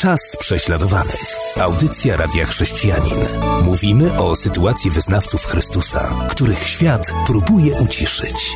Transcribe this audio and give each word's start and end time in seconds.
Czas 0.00 0.36
prześladowanych. 0.36 1.38
Audycja 1.60 2.16
Radia 2.16 2.46
Chrześcijanin. 2.46 3.18
Mówimy 3.62 4.18
o 4.18 4.36
sytuacji 4.36 4.90
wyznawców 4.90 5.44
Chrystusa, 5.44 6.26
których 6.30 6.62
świat 6.62 7.14
próbuje 7.26 7.74
uciszyć. 7.76 8.52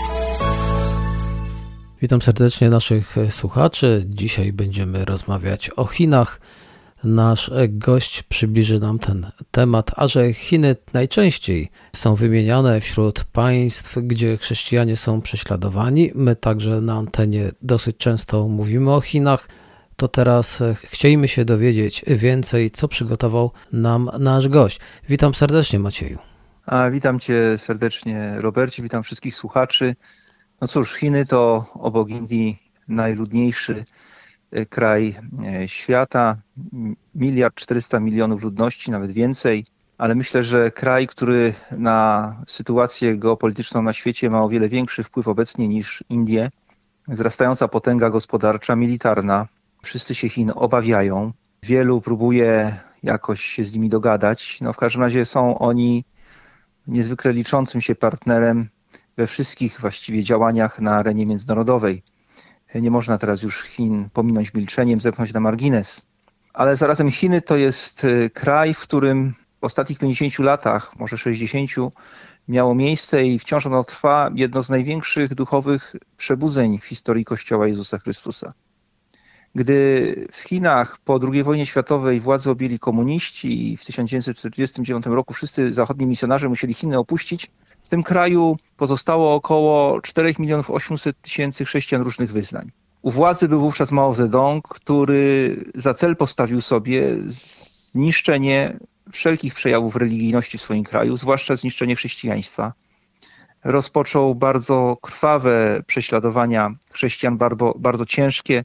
Witam 2.03 2.23
serdecznie 2.23 2.69
naszych 2.69 3.17
słuchaczy. 3.31 4.03
Dzisiaj 4.07 4.53
będziemy 4.53 5.05
rozmawiać 5.05 5.71
o 5.77 5.85
Chinach. 5.85 6.41
Nasz 7.05 7.51
gość 7.69 8.23
przybliży 8.23 8.81
nam 8.81 8.99
ten 8.99 9.31
temat, 9.51 9.91
a 9.97 10.09
że 10.09 10.33
Chiny 10.33 10.77
najczęściej 10.93 11.71
są 11.97 12.15
wymieniane 12.15 12.81
wśród 12.81 13.25
państw, 13.25 13.99
gdzie 14.03 14.37
chrześcijanie 14.37 14.97
są 14.97 15.21
prześladowani. 15.21 16.11
My 16.15 16.37
także 16.37 16.81
na 16.81 16.95
antenie 16.95 17.51
dosyć 17.63 17.97
często 17.97 18.49
mówimy 18.49 18.93
o 18.93 19.01
Chinach 19.01 19.49
to 19.99 20.09
teraz 20.09 20.61
e, 20.61 20.75
chcielibyśmy 20.75 21.29
się 21.29 21.45
dowiedzieć 21.45 22.05
więcej, 22.07 22.71
co 22.71 22.89
przygotował 22.89 23.51
nam 23.73 24.11
nasz 24.19 24.49
gość. 24.49 24.81
Witam 25.09 25.35
serdecznie, 25.35 25.79
Macieju. 25.79 26.19
A, 26.67 26.91
witam 26.91 27.21
cię 27.21 27.59
serdecznie, 27.59 28.35
Robercie, 28.37 28.83
witam 28.83 29.03
wszystkich 29.03 29.37
słuchaczy. 29.37 29.97
No 30.61 30.69
cóż, 30.69 30.95
Chiny 30.95 31.27
to 31.27 31.65
obok 31.75 32.09
Indii 32.09 32.59
najludniejszy 32.89 33.85
e, 34.53 34.67
kraj 34.67 35.15
e, 35.45 35.69
świata. 35.69 36.37
Miliard 37.15 37.55
400 37.55 38.01
milionów 38.01 38.43
ludności, 38.43 38.91
nawet 38.91 39.11
więcej. 39.11 39.65
Ale 39.99 40.15
myślę, 40.15 40.43
że 40.43 40.71
kraj, 40.71 41.07
który 41.07 41.55
na 41.71 42.37
sytuację 42.47 43.17
geopolityczną 43.17 43.83
na 43.83 43.93
świecie 43.93 44.31
ma 44.31 44.43
o 44.43 44.49
wiele 44.49 44.69
większy 44.69 45.03
wpływ 45.03 45.29
obecnie 45.29 45.69
niż 45.69 46.05
Indie. 46.09 46.51
Wzrastająca 47.09 47.69
potęga 47.69 48.11
gospodarcza, 48.11 48.77
militarna, 48.77 49.47
Wszyscy 49.83 50.15
się 50.15 50.29
Chin 50.29 50.53
obawiają. 50.55 51.33
Wielu 51.63 52.01
próbuje 52.01 52.77
jakoś 53.03 53.43
się 53.43 53.65
z 53.65 53.75
nimi 53.75 53.89
dogadać. 53.89 54.61
No 54.61 54.73
w 54.73 54.77
każdym 54.77 55.03
razie 55.03 55.25
są 55.25 55.59
oni 55.59 56.05
niezwykle 56.87 57.33
liczącym 57.33 57.81
się 57.81 57.95
partnerem 57.95 58.69
we 59.17 59.27
wszystkich 59.27 59.81
właściwie 59.81 60.23
działaniach 60.23 60.81
na 60.81 60.97
arenie 60.97 61.27
międzynarodowej. 61.27 62.03
Nie 62.75 62.91
można 62.91 63.19
teraz 63.19 63.43
już 63.43 63.63
Chin 63.63 64.09
pominąć 64.13 64.55
milczeniem, 64.55 65.01
zepchnąć 65.01 65.33
na 65.33 65.41
margines. 65.41 66.07
Ale 66.53 66.77
zarazem 66.77 67.11
Chiny 67.11 67.43
to 67.43 67.57
jest 67.57 68.05
y, 68.05 68.31
kraj, 68.31 68.75
w 68.75 68.81
którym 68.81 69.35
w 69.61 69.65
ostatnich 69.65 69.99
50 69.99 70.39
latach, 70.39 70.97
może 70.99 71.19
60, 71.19 71.71
miało 72.49 72.75
miejsce 72.75 73.27
i 73.27 73.39
wciąż 73.39 73.67
ono 73.67 73.85
trwa 73.85 74.31
jedno 74.35 74.63
z 74.63 74.71
największych 74.71 75.35
duchowych 75.35 75.97
przebudzeń 76.17 76.79
w 76.79 76.85
historii 76.85 77.25
Kościoła 77.25 77.67
Jezusa 77.67 77.99
Chrystusa. 77.99 78.53
Gdy 79.55 80.29
w 80.33 80.41
Chinach 80.41 80.99
po 81.05 81.21
II 81.33 81.43
wojnie 81.43 81.67
światowej 81.67 82.21
władzę 82.21 82.51
objęli 82.51 82.79
komuniści 82.79 83.73
i 83.73 83.77
w 83.77 83.85
1949 83.85 85.07
roku 85.07 85.35
wszyscy 85.35 85.75
zachodni 85.75 86.07
misjonarze 86.07 86.49
musieli 86.49 86.75
Chiny 86.75 86.99
opuścić, 86.99 87.51
w 87.83 87.89
tym 87.89 88.03
kraju 88.03 88.57
pozostało 88.77 89.35
około 89.35 90.01
4 90.01 90.35
milionów 90.39 90.71
800 90.71 91.21
tysięcy 91.21 91.65
chrześcijan 91.65 92.03
różnych 92.03 92.33
wyznań. 92.33 92.71
U 93.03 93.11
władzy 93.11 93.49
był 93.49 93.61
wówczas 93.61 93.93
Mao 93.93 94.15
Zedong, 94.15 94.69
który 94.69 95.57
za 95.75 95.95
cel 95.95 96.17
postawił 96.17 96.61
sobie 96.61 97.17
zniszczenie 97.27 98.79
wszelkich 99.13 99.55
przejawów 99.55 99.97
religijności 99.97 100.59
w 100.59 100.63
swoim 100.63 100.85
kraju, 100.85 101.17
zwłaszcza 101.17 101.57
zniszczenie 101.57 101.97
chrześcijaństwa. 101.97 102.73
Rozpoczął 103.65 104.35
bardzo 104.35 104.97
krwawe 105.03 105.83
prześladowania 105.87 106.71
chrześcijan, 106.93 107.39
bardzo, 107.39 107.75
bardzo 107.79 108.07
ciężkie, 108.07 108.65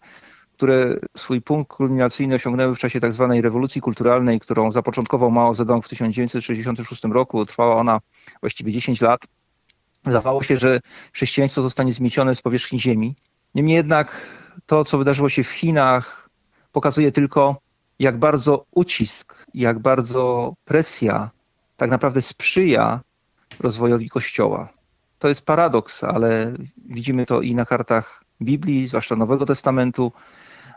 które 0.54 1.00
swój 1.18 1.42
punkt 1.42 1.72
kulminacyjny 1.72 2.36
osiągnęły 2.36 2.76
w 2.76 2.80
czasie 2.80 3.00
tzw. 3.00 3.30
Tak 3.34 3.44
rewolucji 3.44 3.82
kulturalnej, 3.82 4.40
którą 4.40 4.72
zapoczątkował 4.72 5.32
Mao 5.32 5.54
Zedong 5.54 5.86
w 5.86 5.90
1966 5.90 7.04
roku. 7.04 7.46
Trwała 7.46 7.76
ona 7.76 8.02
właściwie 8.42 8.72
10 8.72 9.02
lat. 9.02 9.22
Zdawało 10.06 10.44
się, 10.44 10.58
że 10.58 10.80
chrześcijaństwo 11.14 11.62
zostanie 11.62 11.94
zmiecione 11.94 12.36
z 12.36 12.42
powierzchni 12.42 12.80
ziemi. 12.80 13.16
Niemniej 13.56 13.76
jednak 13.76 14.28
to, 14.66 14.86
co 14.86 14.98
wydarzyło 14.98 15.30
się 15.30 15.44
w 15.44 15.52
Chinach, 15.52 16.30
pokazuje 16.72 17.12
tylko, 17.12 17.56
jak 18.00 18.20
bardzo 18.20 18.66
ucisk, 18.72 19.46
jak 19.54 19.80
bardzo 19.80 20.54
presja 20.66 21.30
tak 21.78 21.90
naprawdę 21.90 22.22
sprzyja 22.22 23.02
rozwojowi 23.60 24.10
Kościoła. 24.10 24.70
To 25.20 25.28
jest 25.28 25.46
paradoks, 25.46 26.04
ale 26.04 26.54
widzimy 26.86 27.26
to 27.26 27.42
i 27.42 27.56
na 27.56 27.66
kartach 27.66 28.23
Biblii, 28.42 28.88
zwłaszcza 28.88 29.16
Nowego 29.16 29.46
Testamentu, 29.46 30.12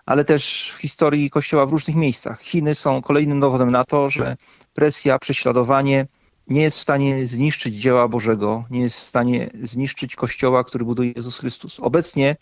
ale 0.07 0.25
też 0.25 0.73
w 0.77 0.81
historii 0.81 1.31
Kościoła 1.31 1.67
w 1.67 1.71
różnych 1.71 1.97
miejscach. 1.97 2.41
Chiny 2.41 2.75
są 2.75 3.03
kolejnym 3.03 3.41
dowodem 3.41 3.71
na 3.71 3.85
to, 3.85 4.09
że 4.09 4.37
presja, 4.75 5.19
prześladowanie 5.19 6.07
nie 6.47 6.63
jest 6.63 6.79
w 6.79 6.81
stanie 6.81 7.27
zniszczyć 7.27 7.75
dzieła 7.75 8.09
Bożego, 8.09 8.65
nie 8.71 8.81
jest 8.81 8.97
w 8.97 9.03
stanie 9.03 9.51
zniszczyć 9.63 10.17
Kościoła, 10.17 10.65
który 10.65 10.85
buduje 10.85 11.13
Jezus 11.17 11.39
Chrystus. 11.39 11.81
Obecnie, 11.81 12.37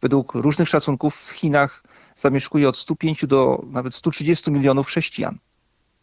według 0.00 0.34
różnych 0.34 0.68
szacunków, 0.68 1.16
w 1.16 1.30
Chinach 1.30 1.82
zamieszkuje 2.14 2.68
od 2.68 2.76
105 2.76 3.26
do 3.26 3.62
nawet 3.70 3.94
130 3.94 4.50
milionów 4.50 4.86
chrześcijan. 4.86 5.38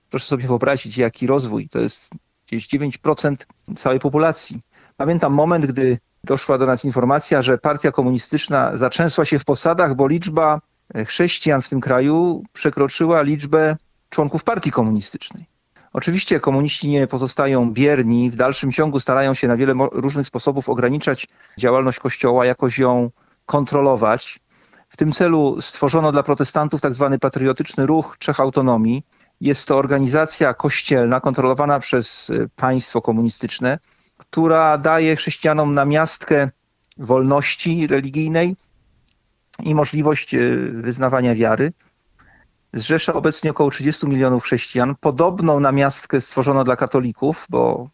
Proszę 0.10 0.26
sobie 0.26 0.48
wyobrazić, 0.48 0.98
jaki 0.98 1.28
rozwój. 1.28 1.70
To 1.70 1.80
jest 1.80 2.10
gdzieś 2.48 2.68
9% 2.68 3.36
całej 3.76 4.00
populacji. 4.00 4.62
Pamiętam 4.98 5.34
moment, 5.34 5.66
gdy 5.66 5.98
doszła 6.24 6.58
do 6.58 6.66
nas 6.66 6.86
informacja, 6.86 7.42
że 7.42 7.58
partia 7.58 7.92
komunistyczna 7.92 8.78
zaczęsła 8.78 9.26
się 9.26 9.40
w 9.40 9.46
posadach, 9.46 9.96
bo 9.96 10.08
liczba 10.08 10.62
chrześcijan 11.08 11.62
w 11.62 11.70
tym 11.70 11.82
kraju 11.82 12.44
przekroczyła 12.54 13.22
liczbę 13.22 13.78
członków 14.10 14.44
partii 14.44 14.72
komunistycznej. 14.72 15.46
Oczywiście 15.94 16.40
komuniści 16.40 16.90
nie 16.90 17.08
pozostają 17.08 17.72
bierni, 17.72 18.30
w 18.30 18.36
dalszym 18.36 18.72
ciągu 18.72 19.00
starają 19.00 19.34
się 19.34 19.48
na 19.48 19.58
wiele 19.58 19.74
różnych 19.92 20.28
sposobów 20.28 20.70
ograniczać 20.70 21.28
działalność 21.58 22.00
Kościoła, 22.00 22.46
jakoś 22.46 22.80
ją 22.80 23.10
kontrolować. 23.46 24.40
W 24.90 24.98
tym 24.98 25.12
celu 25.12 25.62
stworzono 25.62 26.12
dla 26.12 26.24
protestantów 26.24 26.82
tzw. 26.82 27.08
Tak 27.12 27.20
patriotyczny 27.20 27.86
ruch 27.86 28.18
Trzech 28.20 28.40
Autonomii. 28.40 29.04
Jest 29.42 29.68
to 29.68 29.78
organizacja 29.78 30.54
kościelna 30.54 31.20
kontrolowana 31.20 31.80
przez 31.80 32.30
y, 32.30 32.50
państwo 32.56 33.02
komunistyczne, 33.02 33.80
która 34.20 34.78
daje 34.78 35.16
chrześcijanom 35.16 35.74
namiastkę 35.74 36.50
wolności 36.98 37.88
religijnej, 37.88 38.56
i 39.64 39.76
możliwość 39.76 40.34
e, 40.34 40.40
wyznawania 40.72 41.36
wiary. 41.36 41.74
Zrzesza 42.74 43.14
obecnie 43.14 43.52
około 43.52 43.70
30 43.70 44.08
milionów 44.08 44.44
chrześcijan. 44.44 44.96
Podobną 45.00 45.60
namiastkę 45.60 46.22
stworzono 46.22 46.64
dla 46.64 46.76
katolików, 46.76 47.46
bo 47.50 47.90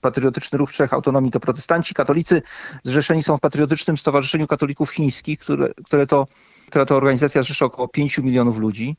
Patriotyczny 0.00 0.58
Ruch 0.58 0.72
Trzech 0.72 0.92
Autonomii 0.92 1.30
to 1.30 1.40
protestanci. 1.40 1.94
Katolicy 1.94 2.42
zrzeszeni 2.82 3.22
są 3.22 3.36
w 3.36 3.40
Patriotycznym 3.40 3.96
Stowarzyszeniu 3.96 4.46
Katolików 4.46 4.90
Chińskich, 4.90 5.38
które, 5.38 5.68
które 5.84 6.06
to, 6.06 6.26
która 6.66 6.84
to 6.84 6.96
organizacja 6.96 7.42
zrzesza 7.42 7.66
około 7.66 7.88
5 7.88 8.18
milionów 8.18 8.58
ludzi. 8.58 8.96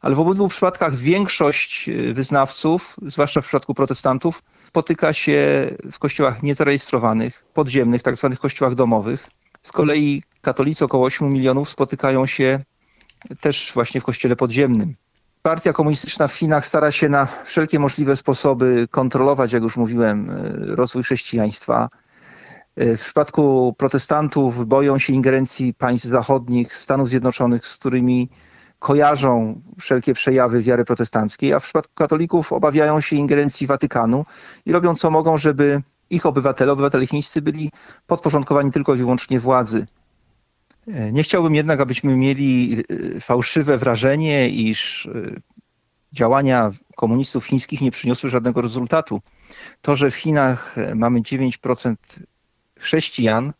Ale 0.00 0.14
w 0.14 0.20
obydwu 0.20 0.48
przypadkach 0.48 0.96
większość 0.96 1.88
e, 1.88 2.12
wyznawców, 2.12 2.96
zwłaszcza 3.06 3.40
w 3.40 3.44
przypadku 3.44 3.74
protestantów, 3.74 4.42
spotyka 4.74 5.12
się 5.12 5.70
w 5.92 5.98
kościołach 5.98 6.42
niezarejestrowanych, 6.42 7.44
podziemnych, 7.54 8.02
tak 8.02 8.16
zwanych 8.16 8.38
kościołach 8.38 8.74
domowych. 8.74 9.26
Z 9.62 9.72
kolei 9.72 10.22
katolicy, 10.40 10.84
około 10.84 11.06
8 11.06 11.32
milionów, 11.32 11.68
spotykają 11.68 12.26
się 12.26 12.60
też 13.40 13.70
właśnie 13.74 14.00
w 14.00 14.04
kościele 14.04 14.36
podziemnym. 14.36 14.92
Partia 15.42 15.72
komunistyczna 15.72 16.28
w 16.28 16.34
Chinach 16.34 16.66
stara 16.66 16.90
się 16.90 17.08
na 17.08 17.26
wszelkie 17.44 17.78
możliwe 17.78 18.16
sposoby 18.16 18.88
kontrolować, 18.90 19.52
jak 19.52 19.62
już 19.62 19.76
mówiłem, 19.76 20.30
e, 20.30 20.34
rozwój 20.76 21.02
chrześcijaństwa. 21.02 21.88
E, 22.76 22.96
w 22.96 23.04
przypadku 23.04 23.74
protestantów 23.78 24.66
boją 24.66 24.98
się 24.98 25.12
ingerencji 25.12 25.74
państw 25.74 26.08
zachodnich, 26.08 26.74
Stanów 26.74 27.08
Zjednoczonych, 27.08 27.66
z 27.66 27.76
którymi 27.76 28.28
kojarzą 28.84 29.60
wszelkie 29.80 30.14
przejawy 30.14 30.62
wiary 30.62 30.84
protestanckiej, 30.84 31.52
a 31.52 31.60
w 31.60 31.62
przypadku 31.62 31.94
katolików 31.94 32.52
obawiają 32.52 33.00
się 33.00 33.16
ingerencji 33.16 33.66
Watykanu 33.66 34.24
i 34.66 34.72
robią 34.72 34.94
co 34.94 35.10
mogą, 35.10 35.38
żeby 35.38 35.82
ich 36.10 36.26
obywatele, 36.26 36.72
obywatele 36.72 37.06
chińscy 37.06 37.42
byli 37.42 37.70
podporządkowani 38.06 38.70
tylko 38.70 38.94
i 38.94 38.98
wyłącznie 38.98 39.40
władzy. 39.40 39.86
E, 40.88 41.12
nie 41.12 41.22
chciałbym 41.22 41.54
jednak, 41.54 41.80
abyśmy 41.80 42.16
mieli 42.16 42.82
e, 43.16 43.20
fałszywe 43.20 43.78
wrażenie, 43.78 44.48
iż 44.48 45.06
e, 45.06 45.40
działania 46.12 46.70
komunistów 46.96 47.44
chińskich 47.44 47.80
nie 47.80 47.90
przyniosły 47.90 48.30
żadnego 48.30 48.60
rezultatu. 48.60 49.20
To, 49.82 49.94
że 49.94 50.10
w 50.10 50.16
Chinach 50.16 50.76
mamy 50.94 51.20
9% 51.20 51.94
chrześcijan, 52.78 53.52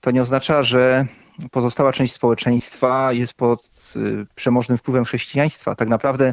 to 0.00 0.10
nie 0.10 0.22
oznacza, 0.22 0.62
że 0.62 1.06
pozostała 1.50 1.92
część 1.92 2.12
społeczeństwa 2.12 3.12
jest 3.12 3.34
pod 3.34 3.70
przemożnym 4.34 4.78
wpływem 4.78 5.04
chrześcijaństwa. 5.04 5.74
Tak 5.74 5.88
naprawdę 5.88 6.32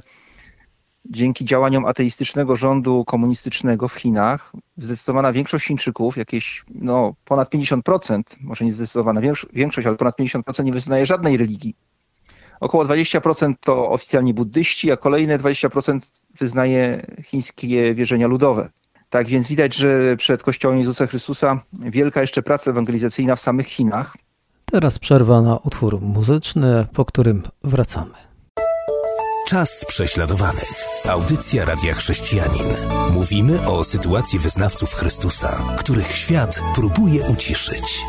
dzięki 1.09 1.45
działaniom 1.45 1.85
ateistycznego 1.85 2.55
rządu 2.55 3.05
komunistycznego 3.05 3.87
w 3.87 3.95
Chinach 3.95 4.51
zdecydowana 4.77 5.33
większość 5.33 5.65
Chińczyków, 5.65 6.17
jakieś 6.17 6.65
no, 6.69 7.15
ponad 7.25 7.53
50%, 7.53 8.21
może 8.39 8.65
nie 8.65 8.73
zdecydowana 8.73 9.21
większość, 9.53 9.87
ale 9.87 9.97
ponad 9.97 10.19
50% 10.19 10.63
nie 10.63 10.71
wyznaje 10.71 11.05
żadnej 11.05 11.37
religii. 11.37 11.75
Około 12.59 12.85
20% 12.85 13.53
to 13.59 13.89
oficjalnie 13.89 14.33
buddyści, 14.33 14.91
a 14.91 14.97
kolejne 14.97 15.37
20% 15.37 15.99
wyznaje 16.39 17.05
chińskie 17.23 17.95
wierzenia 17.95 18.27
ludowe. 18.27 18.69
Tak 19.09 19.27
więc 19.27 19.47
widać, 19.47 19.75
że 19.75 20.17
przed 20.17 20.43
Kościołem 20.43 20.79
Jezusa 20.79 21.07
Chrystusa 21.07 21.61
wielka 21.73 22.21
jeszcze 22.21 22.43
praca 22.43 22.71
ewangelizacyjna 22.71 23.35
w 23.35 23.39
samych 23.39 23.67
Chinach. 23.67 24.17
Teraz 24.71 24.99
przerwa 24.99 25.41
na 25.41 25.57
utwór 25.57 26.01
muzyczny, 26.01 26.87
po 26.93 27.05
którym 27.05 27.43
wracamy. 27.63 28.13
Czas 29.49 29.85
prześladowanych. 29.87 30.69
Audycja 31.09 31.65
Radia 31.65 31.93
Chrześcijanin. 31.93 32.67
Mówimy 33.11 33.67
o 33.67 33.83
sytuacji 33.83 34.39
wyznawców 34.39 34.93
Chrystusa, 34.93 35.75
których 35.79 36.11
świat 36.11 36.61
próbuje 36.75 37.23
uciszyć. 37.23 38.03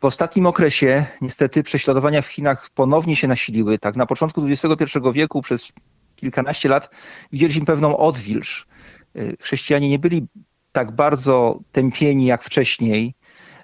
W 0.00 0.04
ostatnim 0.04 0.46
okresie 0.46 1.06
niestety 1.20 1.62
prześladowania 1.62 2.22
w 2.22 2.26
Chinach 2.26 2.70
ponownie 2.74 3.16
się 3.16 3.28
nasiliły. 3.28 3.78
Tak 3.78 3.96
na 3.96 4.06
początku 4.06 4.46
XXI 4.46 4.98
wieku 5.12 5.42
przez 5.42 5.72
kilkanaście 6.16 6.68
lat 6.68 6.90
widzieliśmy 7.32 7.64
pewną 7.64 7.96
odwilż. 7.96 8.66
Y, 9.16 9.36
chrześcijanie 9.40 9.88
nie 9.88 9.98
byli 9.98 10.26
tak 10.72 10.90
bardzo 10.90 11.58
tępieni 11.72 12.26
jak 12.26 12.44
wcześniej. 12.44 13.14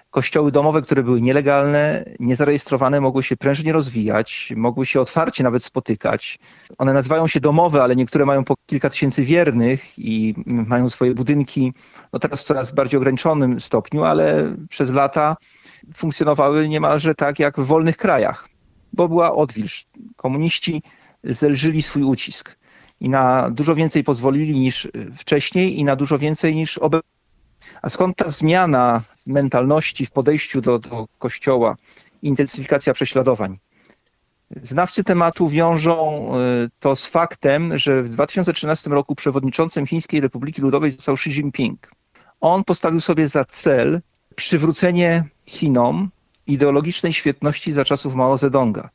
Kościoły 0.09 0.51
domowe, 0.51 0.81
które 0.81 1.03
były 1.03 1.21
nielegalne, 1.21 2.05
niezarejestrowane, 2.19 3.01
mogły 3.01 3.23
się 3.23 3.37
prężnie 3.37 3.73
rozwijać, 3.73 4.53
mogły 4.55 4.85
się 4.85 5.01
otwarcie 5.01 5.43
nawet 5.43 5.63
spotykać. 5.63 6.39
One 6.77 6.93
nazywają 6.93 7.27
się 7.27 7.39
domowe, 7.39 7.83
ale 7.83 7.95
niektóre 7.95 8.25
mają 8.25 8.43
po 8.43 8.55
kilka 8.65 8.89
tysięcy 8.89 9.23
wiernych 9.23 9.99
i 9.99 10.35
mają 10.45 10.89
swoje 10.89 11.13
budynki, 11.13 11.73
no 12.13 12.19
teraz 12.19 12.41
w 12.41 12.43
coraz 12.43 12.71
bardziej 12.71 12.97
ograniczonym 12.97 13.59
stopniu, 13.59 14.03
ale 14.03 14.55
przez 14.69 14.91
lata 14.91 15.35
funkcjonowały 15.95 16.69
niemalże 16.69 17.15
tak 17.15 17.39
jak 17.39 17.59
w 17.59 17.65
wolnych 17.65 17.97
krajach, 17.97 18.49
bo 18.93 19.07
była 19.07 19.35
odwilż. 19.35 19.85
Komuniści 20.15 20.81
zelżyli 21.23 21.81
swój 21.81 22.03
ucisk 22.03 22.57
i 22.99 23.09
na 23.09 23.49
dużo 23.49 23.75
więcej 23.75 24.03
pozwolili 24.03 24.59
niż 24.59 24.87
wcześniej 25.15 25.79
i 25.79 25.83
na 25.83 25.95
dużo 25.95 26.19
więcej 26.19 26.55
niż 26.55 26.77
obecnie. 26.77 27.16
A 27.81 27.89
skąd 27.89 28.17
ta 28.17 28.29
zmiana 28.29 29.01
mentalności, 29.25 30.05
w 30.05 30.11
podejściu 30.11 30.61
do, 30.61 30.79
do 30.79 31.07
Kościoła, 31.19 31.75
intensyfikacja 32.21 32.93
prześladowań? 32.93 33.57
Znawcy 34.63 35.03
tematu 35.03 35.49
wiążą 35.49 36.29
y, 36.65 36.69
to 36.79 36.95
z 36.95 37.05
faktem, 37.05 37.77
że 37.77 38.01
w 38.01 38.09
2013 38.09 38.89
roku 38.89 39.15
przewodniczącym 39.15 39.85
Chińskiej 39.85 40.21
Republiki 40.21 40.61
Ludowej 40.61 40.91
został 40.91 41.15
Xi 41.15 41.29
Jinping. 41.29 41.91
On 42.41 42.63
postawił 42.63 42.99
sobie 42.99 43.27
za 43.27 43.45
cel 43.45 44.01
przywrócenie 44.35 45.23
Chinom 45.45 46.09
ideologicznej 46.47 47.13
świetności 47.13 47.71
za 47.71 47.85
czasów 47.85 48.15
Mao 48.15 48.37
Zedonga. 48.37 48.89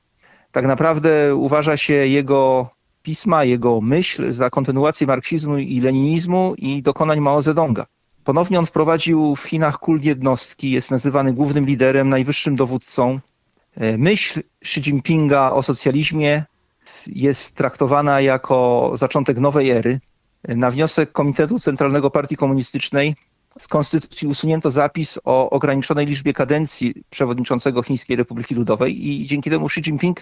Tak 0.52 0.66
naprawdę 0.66 1.34
uważa 1.34 1.76
się 1.76 1.94
jego 1.94 2.70
pisma, 3.02 3.44
jego 3.44 3.80
myśl 3.80 4.32
za 4.32 4.50
kontynuację 4.50 5.06
marksizmu 5.06 5.58
i 5.58 5.80
leninizmu 5.80 6.54
i 6.58 6.82
dokonań 6.82 7.20
Mao 7.20 7.42
Zedonga. 7.42 7.86
Ponownie 8.24 8.58
on 8.58 8.66
wprowadził 8.66 9.36
w 9.36 9.42
Chinach 9.42 9.78
kult 9.78 10.04
jednostki, 10.04 10.70
jest 10.70 10.90
nazywany 10.90 11.32
głównym 11.32 11.66
liderem, 11.66 12.08
najwyższym 12.08 12.56
dowódcą. 12.56 13.18
E, 13.76 13.98
myśl 13.98 14.40
Xi 14.62 14.80
Jinpinga 14.80 15.50
o 15.50 15.62
socjalizmie 15.62 16.44
jest 17.06 17.56
traktowana 17.56 18.20
jako 18.20 18.90
zaczątek 18.94 19.38
nowej 19.38 19.70
ery. 19.70 20.00
E, 20.42 20.56
na 20.56 20.70
wniosek 20.70 21.12
Komitetu 21.12 21.58
Centralnego 21.58 22.10
Partii 22.10 22.36
Komunistycznej 22.36 23.14
z 23.58 23.68
konstytucji 23.68 24.28
usunięto 24.28 24.70
zapis 24.70 25.18
o 25.24 25.50
ograniczonej 25.50 26.06
liczbie 26.06 26.32
kadencji 26.32 26.94
przewodniczącego 27.10 27.82
Chińskiej 27.82 28.16
Republiki 28.16 28.54
Ludowej 28.54 29.08
i 29.08 29.26
dzięki 29.26 29.50
temu 29.50 29.66
Xi 29.66 29.80
Jinping 29.80 30.20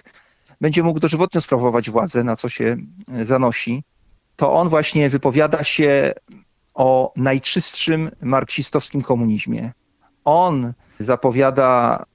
będzie 0.61 0.83
mógł 0.83 0.99
dożywotnio 0.99 1.41
sprawować 1.41 1.89
władzę, 1.89 2.23
na 2.23 2.35
co 2.35 2.49
się 2.49 2.77
e, 3.11 3.25
zanosi. 3.25 3.83
To 4.35 4.53
on 4.53 4.69
właśnie 4.69 5.09
wypowiada 5.09 5.63
się 5.63 6.13
o 6.73 7.13
najczystszym 7.15 8.11
marksistowskim 8.21 9.01
komunizmie. 9.01 9.71
On 10.23 10.73
zapowiada 10.99 12.05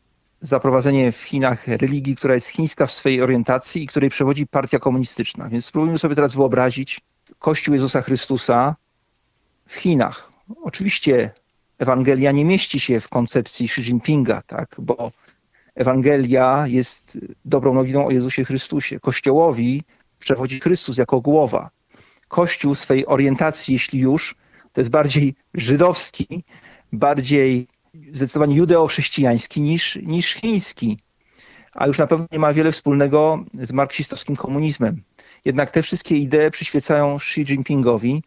zaprowadzenie 0.40 1.12
w 1.12 1.16
Chinach 1.16 1.68
religii, 1.68 2.16
która 2.16 2.34
jest 2.34 2.48
chińska 2.48 2.86
w 2.86 2.90
swojej 2.90 3.22
orientacji 3.22 3.82
i 3.82 3.86
której 3.86 4.10
przewodzi 4.10 4.46
partia 4.46 4.78
komunistyczna. 4.78 5.48
Więc 5.48 5.64
spróbujmy 5.64 5.98
sobie 5.98 6.14
teraz 6.14 6.34
wyobrazić 6.34 7.00
Kościół 7.38 7.74
Jezusa 7.74 8.02
Chrystusa 8.02 8.76
w 9.66 9.74
Chinach. 9.74 10.30
Oczywiście 10.62 11.30
Ewangelia 11.78 12.32
nie 12.32 12.44
mieści 12.44 12.80
się 12.80 13.00
w 13.00 13.08
koncepcji 13.08 13.64
Xi 13.66 13.80
Jinpinga, 13.80 14.42
tak? 14.42 14.76
bo 14.78 15.10
Ewangelia 15.74 16.64
jest 16.66 17.18
dobrą 17.44 17.74
nowiną 17.74 18.06
o 18.06 18.10
Jezusie 18.10 18.44
Chrystusie. 18.44 19.00
Kościołowi 19.00 19.82
przewodzi 20.18 20.60
Chrystus 20.60 20.96
jako 20.96 21.20
głowa. 21.20 21.70
Kościół 22.28 22.74
swej 22.74 23.06
orientacji, 23.06 23.72
jeśli 23.72 24.00
już, 24.00 24.34
to 24.76 24.80
jest 24.80 24.90
bardziej 24.90 25.34
żydowski, 25.54 26.44
bardziej 26.92 27.68
zdecydowanie 28.12 28.56
judeo-chrześcijański 28.56 29.60
niż, 29.60 29.96
niż 29.96 30.34
chiński. 30.34 30.98
A 31.72 31.86
już 31.86 31.98
na 31.98 32.06
pewno 32.06 32.26
nie 32.32 32.38
ma 32.38 32.52
wiele 32.52 32.72
wspólnego 32.72 33.44
z 33.54 33.72
marksistowskim 33.72 34.36
komunizmem. 34.36 35.02
Jednak 35.44 35.70
te 35.70 35.82
wszystkie 35.82 36.16
idee 36.16 36.50
przyświecają 36.50 37.16
Xi 37.16 37.40
Jinpingowi 37.40 38.22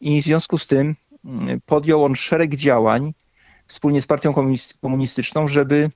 i 0.00 0.22
w 0.22 0.24
związku 0.24 0.58
z 0.58 0.66
tym 0.66 0.96
mm, 1.24 1.60
podjął 1.66 2.04
on 2.04 2.14
szereg 2.14 2.54
działań 2.54 3.14
wspólnie 3.66 4.02
z 4.02 4.06
partią 4.06 4.34
komunistyczną, 4.80 5.48
żeby 5.48 5.90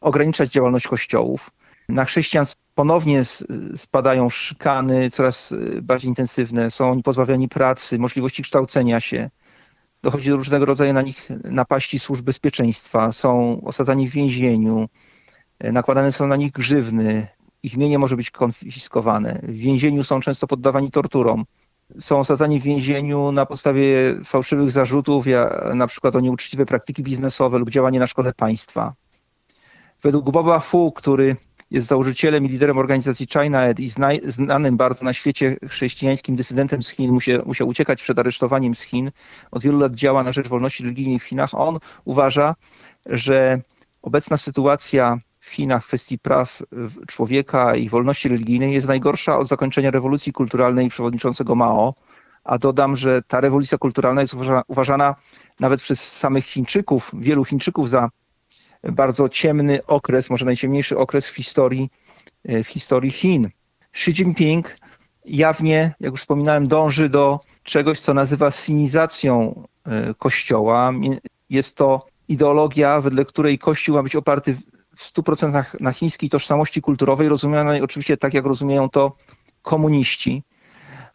ograniczać 0.00 0.50
działalność 0.50 0.88
kościołów. 0.88 1.50
Na 1.88 2.04
chrześcijan 2.04 2.46
ponownie 2.74 3.22
spadają 3.76 4.30
szykany 4.30 5.10
coraz 5.10 5.52
y, 5.52 5.82
bardziej 5.82 6.08
intensywne, 6.08 6.70
są 6.70 6.90
oni 6.90 7.02
pozbawiani 7.02 7.48
pracy, 7.48 7.98
możliwości 7.98 8.42
kształcenia 8.42 9.00
się. 9.00 9.30
Dochodzi 10.02 10.30
do 10.30 10.36
różnego 10.36 10.64
rodzaju 10.64 10.92
na 10.92 11.02
nich 11.02 11.28
napaści 11.44 11.98
służb 11.98 12.24
bezpieczeństwa, 12.24 13.12
są 13.12 13.60
osadzani 13.64 14.08
w 14.08 14.12
więzieniu, 14.12 14.88
y, 15.64 15.72
nakładane 15.72 16.12
są 16.12 16.26
na 16.26 16.36
nich 16.36 16.52
grzywny, 16.52 17.26
ich 17.62 17.76
mienie 17.76 17.98
może 17.98 18.16
być 18.16 18.30
konfiskowane. 18.30 19.40
W 19.42 19.56
więzieniu 19.56 20.04
są 20.04 20.20
często 20.20 20.46
poddawani 20.46 20.90
torturom. 20.90 21.44
Są 22.00 22.18
osadzani 22.18 22.60
w 22.60 22.62
więzieniu 22.62 23.32
na 23.32 23.46
podstawie 23.46 24.14
fałszywych 24.24 24.70
zarzutów, 24.70 25.24
na 25.74 25.86
przykład 25.86 26.16
o 26.16 26.20
nieuczciwe 26.20 26.66
praktyki 26.66 27.02
biznesowe 27.02 27.58
lub 27.58 27.70
działanie 27.70 28.00
na 28.00 28.06
szkodę 28.06 28.32
państwa. 28.32 28.94
Według 30.02 30.30
Boba 30.30 30.60
Fu, 30.60 30.92
który 30.92 31.36
jest 31.70 31.88
założycielem 31.88 32.44
i 32.44 32.48
liderem 32.48 32.78
organizacji 32.78 33.26
China 33.26 33.70
i 33.70 33.90
znanym 34.26 34.76
bardzo 34.76 35.04
na 35.04 35.12
świecie 35.12 35.56
chrześcijańskim 35.68 36.36
dysydentem 36.36 36.82
z 36.82 36.90
Chin, 36.90 37.18
musiał 37.46 37.68
uciekać 37.68 38.02
przed 38.02 38.18
aresztowaniem 38.18 38.74
z 38.74 38.82
Chin. 38.82 39.10
Od 39.50 39.62
wielu 39.62 39.78
lat 39.78 39.94
działa 39.94 40.22
na 40.22 40.32
rzecz 40.32 40.48
wolności 40.48 40.82
religijnej 40.82 41.18
w 41.18 41.24
Chinach. 41.24 41.50
On 41.54 41.78
uważa, 42.04 42.54
że 43.06 43.60
obecna 44.02 44.36
sytuacja 44.36 45.18
w 45.40 45.50
Chinach 45.50 45.84
w 45.84 45.86
kwestii 45.86 46.18
praw 46.18 46.62
człowieka 47.06 47.76
i 47.76 47.88
wolności 47.88 48.28
religijnej 48.28 48.72
jest 48.72 48.88
najgorsza 48.88 49.38
od 49.38 49.48
zakończenia 49.48 49.90
rewolucji 49.90 50.32
kulturalnej 50.32 50.88
przewodniczącego 50.88 51.54
Mao. 51.54 51.94
A 52.44 52.58
dodam, 52.58 52.96
że 52.96 53.22
ta 53.22 53.40
rewolucja 53.40 53.78
kulturalna 53.78 54.20
jest 54.20 54.34
uważana 54.68 55.14
nawet 55.60 55.80
przez 55.80 56.12
samych 56.12 56.44
Chińczyków, 56.44 57.10
wielu 57.14 57.44
Chińczyków 57.44 57.88
za 57.88 58.08
bardzo 58.82 59.28
ciemny 59.28 59.86
okres, 59.86 60.30
może 60.30 60.44
najciemniejszy 60.44 60.98
okres 60.98 61.28
w 61.28 61.34
historii, 61.34 61.90
e, 62.44 62.64
w 62.64 62.68
historii 62.68 63.10
Chin. 63.10 63.48
Xi 63.92 64.10
Jinping 64.10 64.76
jawnie, 65.24 65.94
jak 66.00 66.10
już 66.10 66.20
wspominałem, 66.20 66.68
dąży 66.68 67.08
do 67.08 67.38
czegoś, 67.62 68.00
co 68.00 68.14
nazywa 68.14 68.50
sinizacją 68.50 69.62
e, 69.86 70.14
Kościoła. 70.14 70.92
Jest 71.50 71.76
to 71.76 72.06
ideologia, 72.28 73.00
wedle 73.00 73.24
której 73.24 73.58
Kościół 73.58 73.96
ma 73.96 74.02
być 74.02 74.16
oparty 74.16 74.54
w 74.96 75.12
100% 75.12 75.64
na 75.80 75.92
chińskiej 75.92 76.30
tożsamości 76.30 76.82
kulturowej, 76.82 77.28
rozumianej 77.28 77.82
oczywiście 77.82 78.16
tak, 78.16 78.34
jak 78.34 78.44
rozumieją 78.44 78.90
to 78.90 79.12
komuniści. 79.62 80.42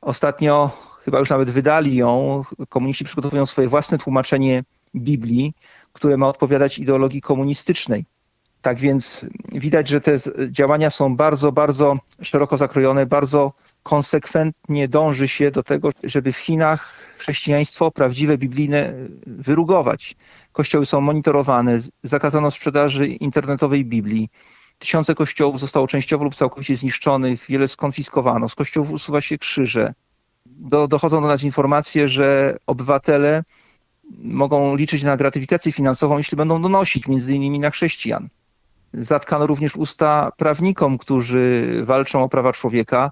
Ostatnio 0.02 0.72
chyba 1.06 1.20
już 1.20 1.30
nawet 1.30 1.50
wydali 1.50 1.96
ją. 1.96 2.44
Komuniści 2.70 3.06
przygotowują 3.06 3.46
swoje 3.46 3.68
własne 3.68 3.98
tłumaczenie 3.98 4.64
Biblii, 4.96 5.54
które 5.94 6.18
ma 6.18 6.28
odpowiadać 6.28 6.80
ideologii 6.80 7.22
komunistycznej. 7.22 8.06
Tak 8.62 8.80
więc 8.80 9.26
widać, 9.52 9.88
że 9.88 10.02
te 10.02 10.16
działania 10.50 10.90
są 10.90 11.16
bardzo, 11.16 11.52
bardzo 11.52 11.96
szeroko 12.22 12.58
zakrojone, 12.58 13.06
bardzo 13.06 13.54
konsekwentnie 13.84 14.88
dąży 14.88 15.28
się 15.28 15.52
do 15.52 15.64
tego, 15.64 15.90
żeby 16.04 16.32
w 16.32 16.38
Chinach 16.38 16.94
chrześcijaństwo 17.18 17.92
prawdziwe, 17.92 18.38
biblijne 18.38 18.94
wyrugować. 19.28 20.16
Kościoły 20.52 20.86
są 20.86 21.02
monitorowane, 21.02 21.78
zakazano 22.04 22.52
sprzedaży 22.52 23.08
internetowej 23.08 23.86
Biblii. 23.86 24.30
Tysiące 24.80 25.16
kościołów 25.16 25.60
zostało 25.60 25.88
częściowo 25.88 26.24
lub 26.24 26.36
całkowicie 26.36 26.76
zniszczonych, 26.76 27.46
wiele 27.50 27.68
skonfiskowano, 27.68 28.50
z 28.50 28.56
kościołów 28.56 28.92
usuwa 28.92 29.22
się 29.22 29.38
krzyże. 29.38 29.94
Do, 30.46 30.88
dochodzą 30.88 31.22
do 31.22 31.28
nas 31.28 31.44
informacje, 31.44 32.08
że 32.08 32.58
obywatele 32.68 33.44
mogą 34.24 34.76
liczyć 34.76 35.04
na 35.04 35.18
gratyfikację 35.18 35.72
finansową, 35.72 36.18
jeśli 36.18 36.38
będą 36.38 36.62
donosić 36.62 37.08
między 37.08 37.36
innymi 37.36 37.60
na 37.60 37.70
chrześcijan. 37.70 38.30
Zatkano 38.94 39.48
również 39.48 39.76
usta 39.76 40.32
prawnikom, 40.38 40.98
którzy 40.98 41.80
walczą 41.84 42.24
o 42.24 42.30
prawa 42.30 42.54
człowieka. 42.54 43.12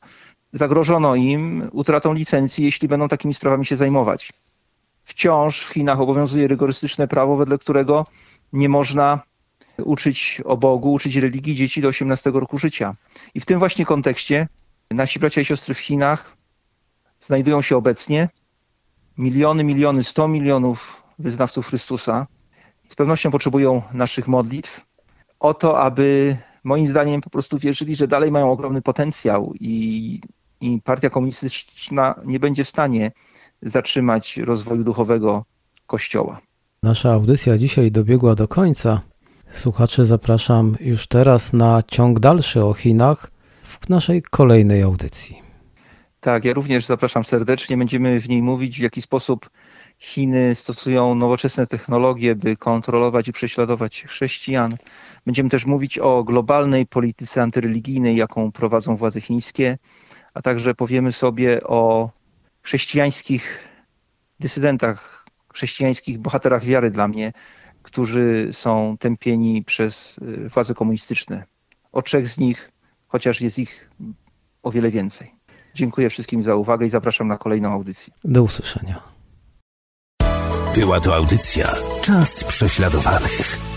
Zagrożono 0.53 1.15
im 1.15 1.69
utratą 1.71 2.13
licencji, 2.13 2.65
jeśli 2.65 2.87
będą 2.87 3.07
takimi 3.07 3.33
sprawami 3.33 3.65
się 3.65 3.75
zajmować. 3.75 4.33
Wciąż 5.03 5.59
w 5.59 5.73
Chinach 5.73 5.99
obowiązuje 5.99 6.47
rygorystyczne 6.47 7.07
prawo, 7.07 7.35
wedle 7.35 7.57
którego 7.57 8.05
nie 8.53 8.69
można 8.69 9.19
uczyć 9.77 10.41
o 10.45 10.57
Bogu, 10.57 10.93
uczyć 10.93 11.15
religii 11.15 11.55
dzieci 11.55 11.81
do 11.81 11.87
18 11.87 12.31
roku 12.31 12.57
życia. 12.57 12.91
I 13.35 13.39
w 13.39 13.45
tym 13.45 13.59
właśnie 13.59 13.85
kontekście 13.85 14.47
nasi 14.91 15.19
bracia 15.19 15.41
i 15.41 15.45
siostry 15.45 15.73
w 15.73 15.79
Chinach 15.79 16.37
znajdują 17.19 17.61
się 17.61 17.77
obecnie. 17.77 18.29
Miliony, 19.21 19.63
miliony, 19.63 20.03
sto 20.03 20.27
milionów 20.27 21.03
wyznawców 21.19 21.67
Chrystusa 21.67 22.25
z 22.89 22.95
pewnością 22.95 23.31
potrzebują 23.31 23.81
naszych 23.93 24.27
modlitw 24.27 24.85
o 25.39 25.53
to, 25.53 25.79
aby 25.79 26.37
moim 26.63 26.87
zdaniem 26.87 27.21
po 27.21 27.29
prostu 27.29 27.57
wierzyli, 27.57 27.95
że 27.95 28.07
dalej 28.07 28.31
mają 28.31 28.51
ogromny 28.51 28.81
potencjał 28.81 29.53
i, 29.59 30.21
i 30.61 30.81
partia 30.83 31.09
komunistyczna 31.09 32.15
nie 32.25 32.39
będzie 32.39 32.63
w 32.63 32.69
stanie 32.69 33.11
zatrzymać 33.61 34.37
rozwoju 34.37 34.83
duchowego 34.83 35.45
Kościoła. 35.87 36.39
Nasza 36.83 37.13
audycja 37.13 37.57
dzisiaj 37.57 37.91
dobiegła 37.91 38.35
do 38.35 38.47
końca. 38.47 39.01
Słuchacze 39.51 40.05
zapraszam 40.05 40.75
już 40.79 41.07
teraz 41.07 41.53
na 41.53 41.83
ciąg 41.87 42.19
dalszy 42.19 42.65
o 42.65 42.73
Chinach 42.73 43.31
w 43.63 43.89
naszej 43.89 44.21
kolejnej 44.21 44.81
audycji. 44.81 45.50
Tak, 46.21 46.45
ja 46.45 46.53
również 46.53 46.85
zapraszam 46.85 47.23
serdecznie. 47.23 47.77
Będziemy 47.77 48.21
w 48.21 48.29
niej 48.29 48.41
mówić, 48.41 48.77
w 48.77 48.81
jaki 48.81 49.01
sposób 49.01 49.49
Chiny 49.97 50.55
stosują 50.55 51.15
nowoczesne 51.15 51.67
technologie, 51.67 52.35
by 52.35 52.57
kontrolować 52.57 53.27
i 53.27 53.31
prześladować 53.31 54.03
chrześcijan. 54.07 54.77
Będziemy 55.25 55.49
też 55.49 55.65
mówić 55.65 55.99
o 55.99 56.23
globalnej 56.23 56.85
polityce 56.85 57.41
antyreligijnej, 57.41 58.15
jaką 58.15 58.51
prowadzą 58.51 58.95
władze 58.95 59.21
chińskie, 59.21 59.77
a 60.33 60.41
także 60.41 60.75
powiemy 60.75 61.11
sobie 61.11 61.63
o 61.63 62.11
chrześcijańskich 62.61 63.69
dysydentach, 64.39 65.25
chrześcijańskich 65.53 66.19
bohaterach 66.19 66.63
wiary 66.63 66.91
dla 66.91 67.07
mnie, 67.07 67.33
którzy 67.81 68.49
są 68.51 68.97
tępieni 68.99 69.63
przez 69.63 70.17
y, 70.17 70.49
władze 70.49 70.73
komunistyczne. 70.73 71.43
O 71.91 72.01
trzech 72.01 72.27
z 72.27 72.37
nich, 72.37 72.71
chociaż 73.07 73.41
jest 73.41 73.59
ich 73.59 73.89
o 74.63 74.71
wiele 74.71 74.91
więcej. 74.91 75.40
Dziękuję 75.73 76.09
wszystkim 76.09 76.43
za 76.43 76.55
uwagę 76.55 76.85
i 76.85 76.89
zapraszam 76.89 77.27
na 77.27 77.37
kolejną 77.37 77.71
audycję. 77.71 78.13
Do 78.23 78.43
usłyszenia. 78.43 79.01
Była 80.75 80.99
to 80.99 81.15
audycja 81.15 81.73
Czas 82.01 82.43
prześladowanych. 82.43 83.70